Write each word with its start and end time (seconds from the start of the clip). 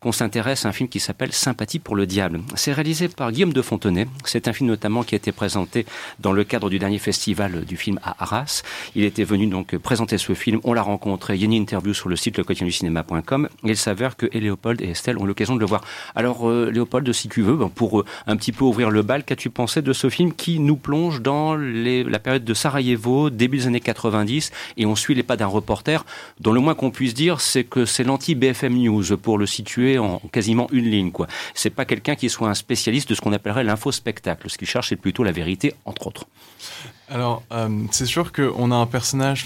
qu'on 0.00 0.12
s'intéresse 0.12 0.64
à 0.64 0.70
un 0.70 0.72
film 0.72 0.88
qui 0.88 0.98
s'appelle 0.98 1.32
Sympathie 1.32 1.78
pour 1.78 1.94
le 1.94 2.06
diable. 2.06 2.40
C'est 2.54 2.72
réalisé 2.72 3.08
par 3.08 3.32
Guillaume 3.32 3.52
de 3.52 3.60
Fontenay. 3.60 4.06
C'est 4.24 4.48
un 4.48 4.52
film 4.52 4.70
notamment 4.70 5.02
qui 5.02 5.14
a 5.14 5.18
été 5.18 5.30
présenté 5.30 5.84
dans 6.20 6.32
le 6.32 6.42
cadre 6.44 6.70
du 6.70 6.78
dernier 6.78 6.98
festival 6.98 7.64
du 7.66 7.76
film 7.76 8.00
à 8.02 8.22
Arras. 8.22 8.62
Il 8.94 9.04
était 9.04 9.24
venu 9.24 9.46
donc 9.46 9.76
présenter 9.76 10.16
ce 10.16 10.32
film. 10.32 10.60
On 10.64 10.72
l'a 10.72 10.82
rencontré. 10.82 11.34
Il 11.34 11.40
y 11.40 11.44
a 11.44 11.46
une 11.46 11.52
interview 11.52 11.92
sur 11.92 12.08
le 12.08 12.16
site 12.16 12.40
cinéma.com 12.70 13.48
Et 13.64 13.68
il 13.68 13.76
s'avère 13.76 14.16
que 14.16 14.26
Léopold 14.26 14.80
et 14.80 14.90
Estelle 14.90 15.18
ont 15.18 15.26
l'occasion 15.26 15.54
de 15.54 15.60
le 15.60 15.66
voir. 15.66 15.82
Alors 16.14 16.48
euh, 16.48 16.70
Léopold, 16.70 17.12
si 17.12 17.28
tu 17.28 17.42
veux, 17.42 17.56
ben, 17.56 17.68
pour 17.68 18.00
euh, 18.00 18.04
un 18.26 18.36
petit 18.36 18.52
peu 18.52 18.64
ouvrir 18.64 18.90
le 18.90 19.02
bal, 19.02 19.24
qu'as-tu 19.24 19.50
pensé 19.50 19.82
de 19.82 19.92
ce 19.92 20.08
film 20.08 20.32
qui 20.32 20.60
nous 20.60 20.76
plonge 20.76 21.20
dans 21.20 21.56
la 21.56 22.18
période 22.18 22.44
de 22.44 22.54
Sarajevo, 22.54 23.28
début 23.28 23.58
des 23.58 23.66
années 23.66 23.80
90, 23.80 24.50
et 24.78 24.86
on 24.86 24.96
suit 24.96 25.14
les 25.14 25.22
pas 25.22 25.36
d'un 25.36 25.46
reporter 25.46 26.04
dont 26.40 26.52
le 26.52 26.60
moins 26.60 26.74
qu'on 26.74 26.90
puisse 26.90 27.14
dire, 27.14 27.40
c'est 27.40 27.64
que 27.64 27.84
c'est 27.84 28.04
l'anti-BFM 28.04 28.74
News 28.74 29.16
pour 29.18 29.36
le 29.36 29.46
situer 29.46 29.89
en 29.98 30.20
quasiment 30.32 30.68
une 30.72 30.84
ligne. 30.84 31.10
quoi. 31.10 31.26
C'est 31.54 31.70
pas 31.70 31.84
quelqu'un 31.84 32.14
qui 32.14 32.28
soit 32.28 32.48
un 32.48 32.54
spécialiste 32.54 33.08
de 33.10 33.14
ce 33.14 33.20
qu'on 33.20 33.32
appellerait 33.32 33.64
l'info-spectacle. 33.64 34.48
Ce 34.50 34.58
qu'il 34.58 34.68
cherche, 34.68 34.90
c'est 34.90 34.96
plutôt 34.96 35.24
la 35.24 35.32
vérité, 35.32 35.74
entre 35.84 36.06
autres. 36.06 36.26
Alors, 37.08 37.42
euh, 37.52 37.68
c'est 37.90 38.06
sûr 38.06 38.32
qu'on 38.32 38.70
a 38.70 38.76
un 38.76 38.86
personnage 38.86 39.44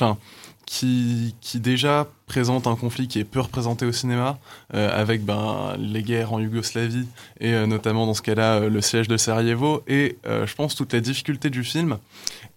qui, 0.66 1.34
qui 1.40 1.60
déjà 1.60 2.06
présente 2.26 2.66
un 2.66 2.76
conflit 2.76 3.08
qui 3.08 3.18
est 3.18 3.24
peu 3.24 3.40
représenté 3.40 3.86
au 3.86 3.92
cinéma, 3.92 4.38
euh, 4.74 4.90
avec 4.98 5.24
ben, 5.24 5.74
les 5.78 6.02
guerres 6.02 6.32
en 6.32 6.40
Yougoslavie 6.40 7.06
et 7.40 7.52
euh, 7.52 7.66
notamment 7.66 8.06
dans 8.06 8.14
ce 8.14 8.22
cas-là 8.22 8.60
le 8.60 8.80
siège 8.80 9.08
de 9.08 9.16
Sarajevo. 9.16 9.82
Et 9.88 10.18
je 10.24 10.54
pense 10.54 10.74
toute 10.74 10.92
la 10.92 11.00
difficulté 11.00 11.50
du 11.50 11.64
film 11.64 11.98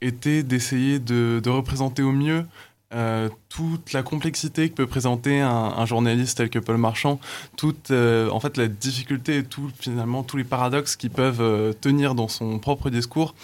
était 0.01 0.43
d'essayer 0.43 0.99
de, 0.99 1.41
de, 1.43 1.49
représenter 1.49 2.03
au 2.03 2.11
mieux 2.11 2.45
euh, 2.93 3.27
toute 3.49 3.91
la 3.91 4.01
complexité 4.01 4.69
que 4.69 4.75
peut 4.75 4.87
présenter 4.87 5.41
un, 5.41 5.85
journaliste 5.85 6.37
tel 6.37 6.49
que 6.49 6.57
Paul 6.57 6.77
Marchand, 6.77 7.19
toute 7.57 7.91
euh, 7.91 8.29
en 8.29 8.39
fait 8.39 8.55
la 8.55 8.69
difficulté 8.69 9.39
et 9.39 9.43
tout 9.43 9.69
finalement 9.77 10.23
tous 10.23 10.37
les 10.37 10.45
paradoxes 10.45 10.95
qui 10.95 11.09
peuvent 11.09 11.41
euh, 11.41 11.73
tenir 11.73 12.15
dans 12.15 12.29
son 12.29 12.59
propre 12.59 12.89
discours. 12.89 13.35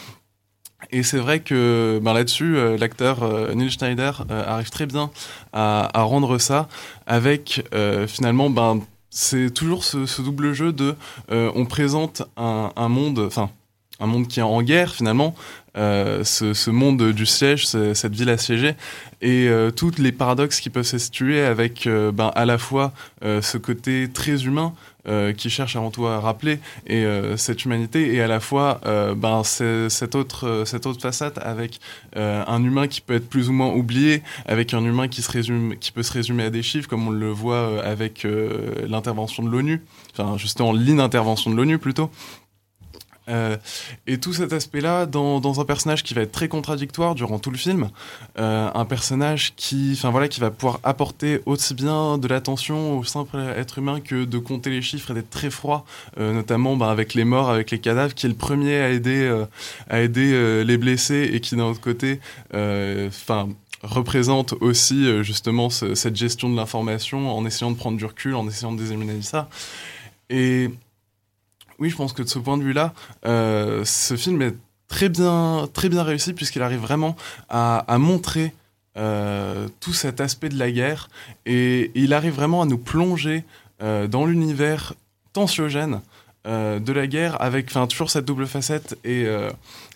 Et 0.92 1.04
c'est 1.04 1.18
vrai 1.18 1.42
que 1.42 2.00
ben 2.02 2.14
là-dessus, 2.14 2.56
l'acteur 2.78 3.56
Neil 3.56 3.70
Schneider 3.70 4.26
arrive 4.30 4.70
très 4.70 4.86
bien 4.86 5.12
à, 5.54 5.90
rendre 5.96 6.38
ça 6.38 6.68
avec 7.08 7.66
finalement 8.08 8.50
ben 8.50 8.82
c'est 9.10 9.50
toujours 9.54 9.86
ce, 9.86 10.22
double 10.22 10.52
jeu 10.52 10.74
de 10.74 10.96
on 11.30 11.66
présente 11.66 12.24
un, 12.36 12.74
un 12.76 12.90
monde, 12.90 13.20
enfin 13.20 13.50
un 14.04 14.08
monde 14.08 14.28
qui 14.28 14.40
est 14.40 14.44
en 14.44 14.62
guerre 14.62 14.94
finalement, 14.94 15.36
euh, 15.76 16.24
ce, 16.24 16.70
monde 16.70 17.12
du 17.12 17.26
siège, 17.26 17.66
cette 17.66 18.14
ville 18.14 18.30
assiégée, 18.30 18.76
et 19.24 19.48
euh, 19.48 19.72
tous 19.72 19.98
les 19.98 20.12
paradoxes 20.12 20.60
qui 20.60 20.70
peuvent 20.70 20.86
se 20.86 20.98
situer 20.98 21.42
avec 21.42 21.88
euh, 21.88 22.12
ben, 22.12 22.32
à 22.36 22.46
la 22.46 22.58
fois 22.58 22.92
euh, 23.24 23.42
ce 23.42 23.58
côté 23.58 24.10
très 24.14 24.44
humain 24.44 24.74
qui 25.36 25.50
cherche 25.50 25.76
avant 25.76 25.92
tout 25.92 26.08
à 26.08 26.22
rappeler 26.22 26.60
et 26.88 27.06
cette 27.36 27.66
humanité, 27.66 28.16
et 28.16 28.22
à 28.22 28.28
la 28.28 28.40
fois 28.40 28.80
ben, 29.18 29.44
cette, 29.44 30.16
autre, 30.16 30.64
cette 30.66 30.86
autre 30.86 31.02
facette 31.02 31.38
avec 31.40 31.82
un 32.16 32.64
humain 32.64 32.88
qui 32.88 33.02
peut 33.02 33.16
être 33.16 33.28
plus 33.28 33.50
ou 33.50 33.52
moins 33.52 33.68
oublié, 33.74 34.24
avec 34.46 34.74
un 34.74 34.82
humain 34.82 35.10
qui, 35.10 35.22
se 35.22 35.30
résume, 35.30 35.76
qui 35.78 35.92
peut 35.92 36.04
se 36.04 36.14
résumer 36.14 36.44
à 36.46 36.50
des 36.50 36.64
chiffres, 36.64 36.88
comme 36.88 37.06
on 37.06 37.12
le 37.12 37.32
voit 37.32 37.84
avec 37.84 38.26
l'intervention 38.88 39.44
de 39.44 39.50
l'ONU, 39.50 39.82
enfin 40.18 40.38
justement 40.38 40.72
l'inintervention 40.72 41.52
de 41.52 41.58
l'ONU 41.58 41.80
plutôt. 41.80 42.10
Euh, 43.30 43.58
et 44.08 44.18
tout 44.18 44.34
cet 44.34 44.52
aspect-là 44.52 45.06
dans, 45.06 45.60
un 45.60 45.66
personnage 45.66 46.04
qui 46.04 46.14
va 46.14 46.22
être 46.22 46.32
très 46.32 46.48
contradictoire 46.48 47.16
durant 47.16 47.40
tout 47.40 47.52
le 47.52 47.58
film, 47.58 47.90
euh, 48.40 48.70
un 48.74 48.86
personnage 48.86 49.54
qui, 49.56 49.92
enfin 49.94 50.10
voilà, 50.10 50.28
qui 50.28 50.40
va 50.40 50.52
pouvoir 50.52 50.80
apporter 50.84 51.42
aussi 51.46 51.74
bien 51.74 52.18
de 52.18 52.28
l'attention 52.28 52.98
au 52.98 53.04
simple 53.04 53.38
être 53.38 53.78
humain 53.78 54.00
que 54.02 54.26
de 54.26 54.38
compter 54.38 54.70
les 54.70 54.82
chiffres 54.82 55.12
et 55.12 55.14
d'être 55.14 55.30
très 55.30 55.50
froid, 55.50 55.86
euh, 56.18 56.34
notamment 56.34 56.76
bah, 56.76 56.90
avec 56.90 57.14
les 57.14 57.24
morts, 57.24 57.50
avec 57.50 57.72
les 57.72 57.80
cadavres, 57.80 58.14
qui 58.14 58.26
est 58.26 58.30
le 58.30 58.36
premier 58.36 58.78
à 58.78 58.90
aider, 58.90 59.44
à 59.90 60.02
aider 60.02 60.64
les 60.64 60.78
blessés 60.78 61.30
et 61.34 61.40
qui 61.40 61.56
d'un 61.56 61.66
autre 61.66 61.82
côté, 61.82 62.20
enfin 62.54 63.50
représente 63.84 64.54
aussi 64.62 65.24
justement 65.24 65.70
ce, 65.70 65.94
cette 65.94 66.16
gestion 66.16 66.50
de 66.50 66.56
l'information 66.56 67.36
en 67.36 67.46
essayant 67.46 67.72
de 67.72 67.76
prendre 67.76 67.98
du 67.98 68.06
recul, 68.06 68.36
en 68.36 68.48
essayant 68.48 68.72
de 68.72 68.78
déséminer 68.78 69.22
ça. 69.22 69.50
Et 70.30 70.70
oui, 71.80 71.90
je 71.90 71.96
pense 71.96 72.14
que 72.14 72.22
de 72.22 72.28
ce 72.28 72.40
point 72.40 72.58
de 72.58 72.64
vue-là, 72.64 72.94
euh, 73.26 73.84
ce 73.86 74.16
film 74.16 74.42
est 74.42 74.56
très 74.88 75.10
bien, 75.10 75.68
très 75.74 75.90
bien 75.90 76.04
réussi 76.04 76.34
puisqu'il 76.34 76.62
arrive 76.62 76.80
vraiment 76.80 77.16
à, 77.50 77.86
montrer 77.98 78.54
euh, 78.98 79.68
tout 79.80 79.94
cet 79.94 80.22
aspect 80.22 80.50
de 80.50 80.58
la 80.58 80.72
guerre 80.72 81.10
et 81.46 81.92
il 81.96 82.14
arrive 82.14 82.34
vraiment 82.34 82.62
à 82.62 82.66
nous 82.66 82.78
plonger 82.78 83.44
euh, 83.82 84.08
dans 84.08 84.26
l'univers 84.26 84.94
tensiogène 85.34 86.02
de 86.46 86.92
la 86.92 87.08
guerre 87.08 87.42
avec 87.42 87.72
toujours 87.90 88.10
cette 88.10 88.26
double 88.26 88.48
facette 88.48 88.98
et, 89.06 89.26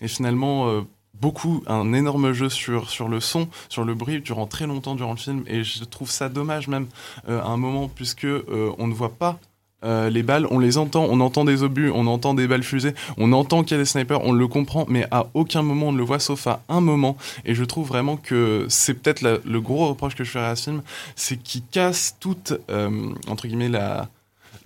et 0.00 0.08
finalement 0.08 0.82
beaucoup 1.20 1.62
un 1.66 1.92
énorme 1.92 2.32
jeu 2.32 2.48
sur 2.48 2.88
sur 2.88 3.06
le 3.06 3.20
son, 3.20 3.50
sur 3.68 3.84
le 3.84 3.92
bruit 3.92 4.22
durant 4.22 4.46
très 4.46 4.66
longtemps 4.66 4.94
durant 4.94 5.10
le 5.10 5.18
film 5.18 5.44
et 5.46 5.62
je 5.62 5.84
trouve 5.84 6.10
ça 6.10 6.30
dommage 6.30 6.66
même 6.66 6.86
à 7.28 7.48
un 7.48 7.58
moment 7.58 7.88
puisque 7.88 8.26
on 8.78 8.86
ne 8.86 8.94
voit 8.94 9.12
pas 9.12 9.38
euh, 9.84 10.10
les 10.10 10.22
balles, 10.22 10.46
on 10.50 10.58
les 10.58 10.78
entend, 10.78 11.06
on 11.08 11.20
entend 11.20 11.44
des 11.44 11.62
obus, 11.62 11.90
on 11.90 12.06
entend 12.06 12.34
des 12.34 12.48
balles 12.48 12.62
fusées, 12.62 12.94
on 13.16 13.32
entend 13.32 13.62
qu'il 13.62 13.76
y 13.76 13.80
a 13.80 13.82
des 13.82 13.88
snipers, 13.88 14.24
on 14.24 14.32
le 14.32 14.48
comprend, 14.48 14.86
mais 14.88 15.06
à 15.10 15.26
aucun 15.34 15.62
moment 15.62 15.88
on 15.88 15.92
ne 15.92 15.98
le 15.98 16.04
voit 16.04 16.18
sauf 16.18 16.46
à 16.46 16.62
un 16.68 16.80
moment. 16.80 17.16
Et 17.44 17.54
je 17.54 17.64
trouve 17.64 17.86
vraiment 17.86 18.16
que 18.16 18.66
c'est 18.68 18.94
peut-être 18.94 19.22
le 19.22 19.60
gros 19.60 19.88
reproche 19.88 20.14
que 20.14 20.24
je 20.24 20.30
ferais 20.30 20.46
à 20.46 20.56
ce 20.56 20.70
film, 20.70 20.82
c'est 21.14 21.36
qu'il 21.36 21.62
casse 21.70 22.16
toute, 22.18 22.54
euh, 22.70 23.12
entre 23.28 23.46
guillemets, 23.46 23.68
la, 23.68 24.08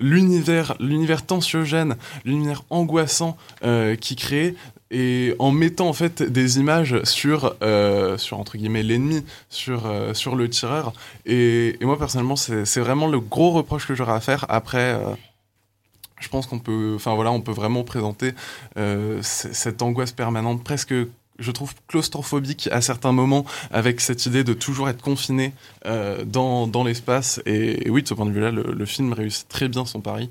l'univers, 0.03 0.75
l'univers 0.81 1.25
tensiogène, 1.25 1.97
l'univers 2.25 2.65
angoissant 2.69 3.37
euh, 3.65 3.97
qui 3.97 4.17
crée 4.17 4.55
et 4.91 5.35
en 5.39 5.53
mettant 5.53 5.89
en 5.89 5.95
fait 5.95 6.23
des 6.23 6.59
images 6.59 7.03
sur 7.05 7.55
euh, 7.63 8.19
sur 8.19 8.39
entre 8.39 8.59
guillemets 8.59 8.83
l'ennemi 8.83 9.25
sur 9.49 9.87
euh, 9.87 10.13
sur 10.13 10.37
le 10.37 10.51
tireur. 10.51 10.93
Et, 11.25 11.79
moi 11.81 11.99
personnellement 11.99 12.37
c'est 12.37 12.81
vraiment 12.81 13.07
le 13.07 13.21
gros 13.21 13.53
reproche 13.53 13.87
que 13.87 13.95
j'aurais 13.95 14.13
à 14.13 14.21
faire. 14.21 14.45
Après 14.49 14.99
je 16.21 16.29
pense 16.29 16.47
qu'on 16.47 16.59
peut 16.59 16.93
enfin 16.97 17.15
voilà 17.15 17.33
on 17.33 17.41
peut 17.41 17.53
vraiment 17.53 17.85
présenter 17.85 18.33
cette 19.23 19.83
angoisse 19.83 20.13
permanente 20.13 20.63
presque 20.63 20.95
je 21.39 21.51
trouve 21.51 21.75
claustrophobique 21.89 22.69
à 22.73 22.81
certains 22.81 23.13
moments 23.13 23.45
avec 23.71 24.01
cette 24.01 24.27
idée 24.27 24.45
de 24.45 24.53
toujours 24.53 24.89
être 24.89 25.03
confiné 25.03 25.53
euh, 25.87 26.25
dans, 26.25 26.85
l'espace. 26.85 27.41
Et, 27.47 27.89
oui 27.91 28.03
de 28.03 28.09
ce 28.09 28.15
point 28.15 28.27
de 28.27 28.33
vue 28.33 28.41
là 28.41 28.51
le, 28.51 28.73
le 28.73 28.87
film 28.87 29.13
réussit 29.13 29.49
très 29.49 29.69
bien 29.69 29.85
son 29.85 30.01
pari 30.01 30.31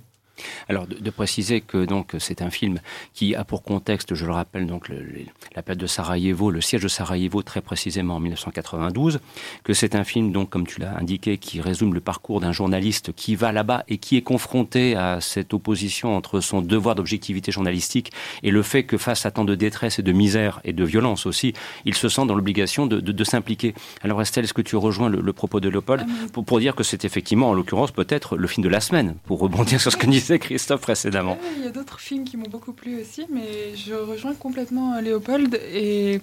alors, 0.69 0.87
de, 0.87 0.95
de, 0.95 1.09
préciser 1.09 1.61
que 1.61 1.85
donc 1.85 2.15
c'est 2.19 2.41
un 2.41 2.49
film 2.49 2.79
qui 3.13 3.35
a 3.35 3.43
pour 3.43 3.63
contexte, 3.63 4.15
je 4.15 4.25
le 4.25 4.31
rappelle, 4.31 4.65
donc 4.65 4.89
le, 4.89 5.01
le, 5.01 5.19
la 5.55 5.61
période 5.61 5.81
de 5.81 5.87
Sarajevo, 5.87 6.51
le 6.51 6.61
siège 6.61 6.81
de 6.81 6.87
Sarajevo 6.87 7.41
très 7.43 7.61
précisément 7.61 8.15
en 8.15 8.19
1992, 8.19 9.19
que 9.63 9.73
c'est 9.73 9.95
un 9.95 10.03
film 10.03 10.31
donc 10.31 10.49
comme 10.49 10.65
tu 10.65 10.79
l'as 10.79 10.97
indiqué 10.97 11.37
qui 11.37 11.61
résume 11.61 11.93
le 11.93 12.01
parcours 12.01 12.41
d'un 12.41 12.51
journaliste 12.51 13.13
qui 13.13 13.35
va 13.35 13.51
là-bas 13.51 13.83
et 13.87 13.97
qui 13.97 14.17
est 14.17 14.21
confronté 14.21 14.95
à 14.95 15.21
cette 15.21 15.53
opposition 15.53 16.15
entre 16.15 16.39
son 16.39 16.61
devoir 16.61 16.95
d'objectivité 16.95 17.51
journalistique 17.51 18.11
et 18.43 18.51
le 18.51 18.63
fait 18.63 18.83
que 18.83 18.97
face 18.97 19.25
à 19.25 19.31
tant 19.31 19.45
de 19.45 19.55
détresse 19.55 19.99
et 19.99 20.03
de 20.03 20.11
misère 20.11 20.61
et 20.63 20.73
de 20.73 20.83
violence 20.83 21.25
aussi, 21.25 21.53
il 21.85 21.95
se 21.95 22.09
sent 22.09 22.25
dans 22.25 22.35
l'obligation 22.35 22.85
de, 22.85 22.99
de, 22.99 23.11
de 23.11 23.23
s'impliquer. 23.23 23.73
Alors 24.01 24.21
Estelle, 24.21 24.45
est-ce 24.45 24.53
que 24.53 24.61
tu 24.61 24.75
rejoins 24.75 25.09
le, 25.09 25.21
le 25.21 25.33
propos 25.33 25.59
de 25.59 25.69
Léopold 25.69 26.05
ah, 26.07 26.27
pour, 26.33 26.45
pour 26.45 26.59
dire 26.59 26.75
que 26.75 26.83
c'est 26.83 27.05
effectivement 27.05 27.49
en 27.49 27.53
l'occurrence 27.53 27.91
peut-être 27.91 28.37
le 28.37 28.47
film 28.47 28.63
de 28.63 28.69
la 28.69 28.81
semaine 28.81 29.15
pour 29.25 29.39
rebondir 29.39 29.79
sur 29.79 29.91
ce 29.91 29.97
que 29.97 30.07
disait 30.07 30.30
Christophe 30.39 30.81
précédemment. 30.81 31.37
Il 31.57 31.63
y 31.63 31.67
a 31.67 31.71
d'autres 31.71 31.99
films 31.99 32.23
qui 32.23 32.37
m'ont 32.37 32.49
beaucoup 32.49 32.73
plu 32.73 32.99
aussi, 33.01 33.25
mais 33.29 33.75
je 33.75 33.93
rejoins 33.93 34.33
complètement 34.33 34.95
euh, 34.95 35.01
Léopold 35.01 35.59
et 35.73 36.21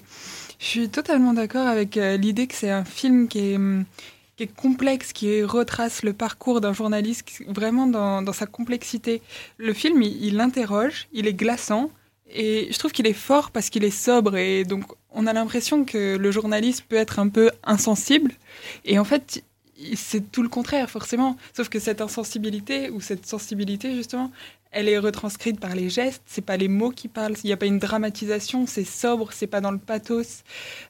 je 0.59 0.65
suis 0.65 0.89
totalement 0.89 1.33
d'accord 1.33 1.67
avec 1.67 1.97
euh, 1.97 2.17
l'idée 2.17 2.47
que 2.47 2.55
c'est 2.55 2.71
un 2.71 2.85
film 2.85 3.27
qui 3.27 3.51
est, 3.51 3.55
hum, 3.55 3.85
qui 4.37 4.43
est 4.43 4.55
complexe, 4.55 5.13
qui 5.13 5.43
retrace 5.43 6.03
le 6.03 6.13
parcours 6.13 6.61
d'un 6.61 6.73
journaliste 6.73 7.27
vraiment 7.47 7.87
dans, 7.87 8.21
dans, 8.21 8.33
sa 8.33 8.45
complexité. 8.45 9.21
Le 9.57 9.73
film, 9.73 10.01
il, 10.01 10.25
il 10.25 10.39
interroge, 10.39 11.07
il 11.13 11.27
est 11.27 11.33
glaçant, 11.33 11.91
et 12.31 12.67
je 12.71 12.77
trouve 12.77 12.91
qu'il 12.91 13.07
est 13.07 13.13
fort 13.13 13.51
parce 13.51 13.69
qu'il 13.69 13.83
est 13.83 13.89
sobre 13.89 14.37
et 14.37 14.63
donc 14.63 14.83
on 15.11 15.25
a 15.25 15.33
l'impression 15.33 15.85
que 15.85 16.15
le 16.15 16.31
journaliste 16.31 16.85
peut 16.87 16.95
être 16.95 17.19
un 17.19 17.27
peu 17.27 17.51
insensible 17.63 18.31
et 18.85 18.99
en 18.99 19.03
fait 19.03 19.43
c'est 19.95 20.31
tout 20.31 20.43
le 20.43 20.49
contraire, 20.49 20.89
forcément. 20.89 21.37
Sauf 21.53 21.69
que 21.69 21.79
cette 21.79 22.01
insensibilité, 22.01 22.89
ou 22.89 23.01
cette 23.01 23.25
sensibilité, 23.25 23.95
justement, 23.95 24.31
elle 24.71 24.87
est 24.87 24.99
retranscrite 24.99 25.59
par 25.59 25.73
les 25.73 25.89
gestes, 25.89 26.21
c'est 26.27 26.43
pas 26.43 26.57
les 26.57 26.67
mots 26.67 26.91
qui 26.91 27.07
parlent, 27.07 27.35
il 27.43 27.47
n'y 27.47 27.53
a 27.53 27.57
pas 27.57 27.65
une 27.65 27.79
dramatisation, 27.79 28.67
c'est 28.67 28.83
sobre, 28.83 29.31
c'est 29.33 29.47
pas 29.47 29.61
dans 29.61 29.71
le 29.71 29.79
pathos. 29.79 30.43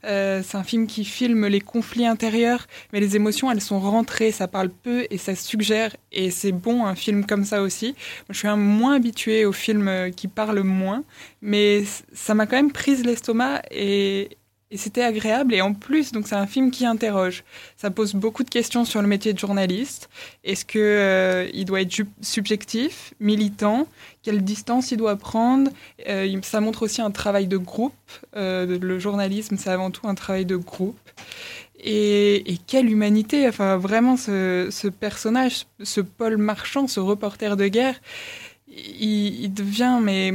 Euh, 0.04 0.42
c'est 0.46 0.58
un 0.58 0.64
film 0.64 0.86
qui 0.86 1.06
filme 1.06 1.48
les 1.48 1.62
conflits 1.62 2.06
intérieurs, 2.06 2.68
mais 2.92 3.00
les 3.00 3.16
émotions, 3.16 3.50
elles 3.50 3.62
sont 3.62 3.80
rentrées, 3.80 4.32
ça 4.32 4.48
parle 4.50 4.70
peu 4.70 5.08
et 5.10 5.18
ça 5.18 5.34
suggère, 5.34 5.96
et 6.12 6.30
c'est 6.30 6.52
bon 6.52 6.86
un 6.86 6.96
film 6.96 7.26
comme 7.26 7.46
ça 7.46 7.62
aussi. 7.62 7.96
je 8.30 8.38
suis 8.38 8.50
un 8.50 8.58
moins 8.58 8.96
habituée 8.96 9.46
aux 9.46 9.54
films 9.54 10.12
qui 10.16 10.28
parlent 10.28 10.64
moins, 10.64 11.04
mais 11.42 11.84
ça 12.12 12.34
m'a 12.34 12.48
quand 12.48 12.58
même 12.58 12.74
prise 12.74 13.06
l'estomac 13.06 13.62
et, 13.72 14.30
et 14.72 14.78
c'était 14.78 15.02
agréable. 15.02 15.54
Et 15.54 15.62
en 15.62 15.74
plus, 15.74 16.12
donc 16.12 16.28
c'est 16.28 16.36
un 16.36 16.48
film 16.48 16.72
qui 16.72 16.86
interroge. 16.86 17.44
Ça 17.76 17.90
pose 17.90 18.14
beaucoup 18.14 18.44
de 18.44 18.50
questions 18.50 18.86
sur 18.86 19.02
le 19.02 19.08
métier 19.08 19.34
de 19.34 19.40
journaliste. 19.40 20.10
Est-ce 20.44 20.66
que 20.66 20.80
euh, 20.80 21.50
il 21.54 21.66
doit 21.66 21.82
être 21.82 21.96
subjectif, 22.22 23.14
militant? 23.20 23.88
Quelle 24.22 24.44
distance 24.44 24.92
il 24.92 24.98
doit 24.98 25.16
prendre? 25.16 25.72
Euh, 26.08 26.40
Ça 26.44 26.62
montre 26.62 26.84
aussi 26.84 27.02
un 27.02 27.12
travail 27.12 27.48
de 27.48 27.58
groupe. 27.58 27.94
Euh, 28.36 28.78
le 28.80 29.00
journalisme, 29.00 29.58
c'est 29.58 29.72
avant 29.72 29.92
tout 29.92 30.08
un 30.08 30.16
travail 30.16 30.46
de 30.46 30.56
groupe. 30.56 30.98
Et, 31.82 32.58
quelle 32.68 32.92
humanité 32.92 33.48
Enfin, 33.48 33.78
vraiment, 33.78 34.18
ce, 34.18 34.88
personnage, 34.90 35.66
ce 35.82 36.02
Paul 36.02 36.38
Marchand, 36.38 36.88
ce 36.88 37.00
reporter 37.00 37.56
de 37.56 37.68
guerre, 37.68 38.00
il, 38.68 39.44
il 39.44 39.54
devient 39.54 39.98
mais 40.02 40.34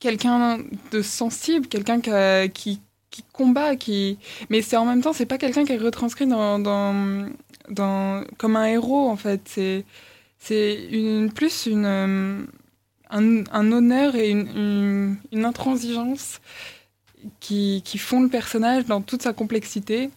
quelqu'un 0.00 0.58
de 0.92 1.02
sensible, 1.02 1.66
quelqu'un 1.66 2.00
qui, 2.48 2.80
qui 3.16 3.24
combat, 3.32 3.76
qui. 3.76 4.18
Mais 4.50 4.62
c'est 4.62 4.76
en 4.76 4.84
même 4.84 5.02
temps, 5.02 5.12
c'est 5.12 5.26
pas 5.26 5.38
quelqu'un 5.38 5.64
qui 5.64 5.72
est 5.72 5.78
retranscrit 5.78 6.26
dans, 6.26 6.58
dans, 6.58 7.26
dans, 7.70 8.24
comme 8.38 8.56
un 8.56 8.66
héros 8.66 9.08
en 9.08 9.16
fait. 9.16 9.40
C'est 9.46 9.84
c'est 10.38 10.74
une 10.90 11.32
plus 11.32 11.66
une 11.66 12.46
un, 13.10 13.44
un 13.52 13.72
honneur 13.72 14.16
et 14.16 14.30
une, 14.30 15.16
une, 15.32 15.44
intransigeance 15.44 16.40
qui, 17.40 17.82
qui 17.84 17.98
font 17.98 18.20
le 18.20 18.28
personnage 18.28 18.84
dans 18.84 19.00
toute 19.00 19.22
sa 19.22 19.32
complexité. 19.32 20.10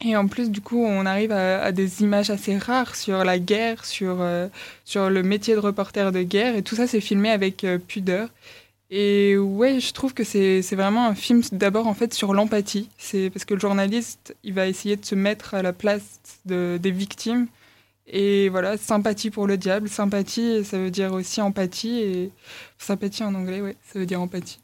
Et 0.00 0.16
en 0.16 0.26
plus, 0.26 0.50
du 0.50 0.60
coup, 0.60 0.82
on 0.82 1.06
arrive 1.06 1.32
à, 1.32 1.72
des 1.72 2.02
images 2.02 2.30
assez 2.30 2.56
rares 2.58 2.96
sur 2.96 3.24
la 3.24 3.38
guerre, 3.38 3.84
sur, 3.84 4.18
euh, 4.20 4.48
sur 4.84 5.10
le 5.10 5.22
métier 5.22 5.54
de 5.54 5.60
reporter 5.60 6.12
de 6.12 6.22
guerre. 6.22 6.56
Et 6.56 6.62
tout 6.62 6.76
ça, 6.76 6.86
c'est 6.86 7.00
filmé 7.00 7.30
avec 7.30 7.64
euh, 7.64 7.78
pudeur. 7.78 8.28
Et 8.90 9.36
ouais, 9.36 9.80
je 9.80 9.92
trouve 9.92 10.14
que 10.14 10.22
c'est 10.22 10.60
vraiment 10.72 11.06
un 11.06 11.14
film 11.14 11.42
d'abord 11.52 11.86
en 11.88 11.94
fait 11.94 12.14
sur 12.14 12.32
l'empathie. 12.34 12.88
C'est 12.98 13.30
parce 13.30 13.44
que 13.44 13.54
le 13.54 13.60
journaliste, 13.60 14.36
il 14.44 14.54
va 14.54 14.68
essayer 14.68 14.96
de 14.96 15.04
se 15.04 15.14
mettre 15.14 15.54
à 15.54 15.62
la 15.62 15.72
place 15.72 16.20
de, 16.44 16.78
des 16.80 16.92
victimes. 16.92 17.48
Et 18.06 18.48
voilà, 18.48 18.76
sympathie 18.76 19.30
pour 19.30 19.48
le 19.48 19.56
diable. 19.56 19.88
Sympathie, 19.88 20.64
ça 20.64 20.78
veut 20.78 20.92
dire 20.92 21.12
aussi 21.12 21.40
empathie. 21.40 22.00
Et 22.00 22.30
sympathie 22.78 23.24
en 23.24 23.34
anglais, 23.34 23.60
ouais, 23.60 23.76
ça 23.84 23.98
veut 23.98 24.06
dire 24.06 24.20
empathie. 24.20 24.60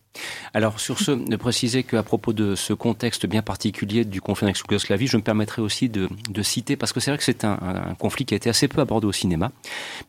Alors 0.54 0.80
sur 0.80 0.98
ce, 0.98 1.12
de 1.12 1.36
préciser 1.36 1.82
qu'à 1.82 2.02
propos 2.02 2.32
de 2.32 2.54
ce 2.54 2.72
contexte 2.72 3.26
bien 3.26 3.42
particulier 3.42 4.04
du 4.04 4.20
conflit 4.20 4.46
avec 4.46 4.58
Yougoslavie, 4.58 5.06
je 5.06 5.16
me 5.16 5.22
permettrai 5.22 5.62
aussi 5.62 5.88
de, 5.88 6.08
citer, 6.42 6.76
parce 6.76 6.92
que 6.92 7.00
c'est 7.00 7.10
vrai 7.10 7.18
que 7.18 7.24
c'est 7.24 7.44
un, 7.44 7.94
conflit 7.98 8.24
qui 8.24 8.34
a 8.34 8.36
été 8.36 8.50
assez 8.50 8.68
peu 8.68 8.80
abordé 8.80 9.06
au 9.06 9.12
cinéma, 9.12 9.52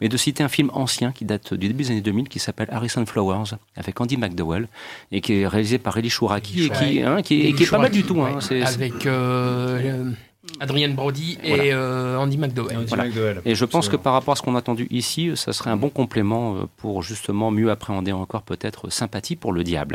mais 0.02 0.10
de 0.10 0.18
citer 0.18 0.44
un 0.44 0.50
film 0.50 0.70
ancien 0.74 1.12
qui 1.12 1.26
date 1.26 1.54
du 1.54 1.68
début 1.68 1.84
des 1.84 1.92
années 1.92 2.02
2000 2.02 2.28
qui 2.28 2.40
s'appelle 2.40 2.68
Harrison 2.72 3.06
Flowers 3.06 3.56
avec 3.76 4.00
Andy 4.02 4.18
McDowell 4.18 4.68
et 5.12 5.22
qui 5.22 5.34
est 5.34 5.48
réalisé 5.48 5.78
par 5.78 5.98
Elie 5.98 6.10
Chouraki 6.10 6.66
et 6.66 6.70
qui, 6.70 7.02
hein, 7.02 7.22
qui, 7.22 7.48
est 7.48 7.70
pas 7.70 7.78
mal 7.78 7.92
du 7.92 8.04
tout. 8.04 8.22
Hein, 8.22 8.40
avec 8.66 9.06
euh, 9.06 10.12
Adrien 10.64 10.90
Brody 10.90 11.38
et 11.44 11.74
euh, 11.74 12.18
Andy 12.18 12.38
McDowell. 12.38 13.42
Et 13.44 13.54
je 13.54 13.66
pense 13.66 13.90
que 13.90 13.98
par 13.98 14.14
rapport 14.14 14.32
à 14.32 14.36
ce 14.38 14.42
qu'on 14.42 14.56
a 14.56 14.60
entendu 14.60 14.88
ici, 14.92 15.32
ça 15.36 15.52
serait 15.52 15.70
un 15.70 15.76
bon 15.76 15.90
complément 15.90 16.56
euh, 16.56 16.60
pour 16.78 17.04
justement 17.04 17.52
mieux 17.52 17.70
appréhender 17.70 18.14
encore 18.14 18.44
peut-être 18.44 18.90
sympathie 18.90 19.36
pour 19.36 19.52
le 19.52 19.66
diable. 19.66 19.92